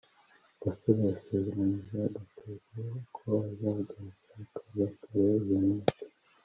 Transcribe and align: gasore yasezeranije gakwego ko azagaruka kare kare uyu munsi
gasore 0.61 1.01
yasezeranije 1.11 1.97
gakwego 2.15 2.81
ko 3.15 3.23
azagaruka 3.35 3.99
kare 4.53 4.85
kare 4.99 5.23
uyu 5.41 5.57
munsi 5.65 5.97